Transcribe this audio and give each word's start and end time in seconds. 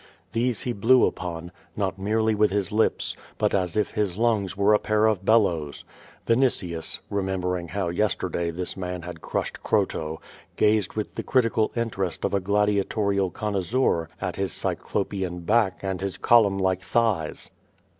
These 0.31 0.63
he 0.63 0.73
blew 0.73 1.11
ui)on, 1.11 1.51
not 1.77 1.99
merely 1.99 2.33
with 2.33 2.49
his 2.49 2.71
lips, 2.71 3.15
but 3.37 3.53
as 3.53 3.77
if 3.77 3.91
his 3.91 4.17
lungs 4.17 4.57
were 4.57 4.73
a 4.73 4.79
pair 4.79 5.05
of 5.05 5.23
bellows. 5.25 5.85
Vini 6.25 6.47
tius, 6.47 6.97
remembering 7.11 7.67
how 7.67 7.89
yesterday 7.89 8.49
this 8.49 8.75
man 8.75 9.03
had 9.03 9.21
crushed 9.21 9.61
Cro 9.61 9.85
to, 9.85 10.17
gazed 10.55 10.93
with 10.95 11.13
the 11.13 11.21
critical 11.21 11.71
interest 11.75 12.25
of 12.25 12.33
a 12.33 12.39
gladiatorial 12.39 13.29
connois 13.29 13.65
seur 13.69 14.07
at 14.19 14.37
his 14.37 14.53
Cyclopean 14.53 15.41
back 15.41 15.81
and 15.83 16.01
his 16.01 16.17
column 16.17 16.57
like 16.57 16.81
thighs. 16.81 17.51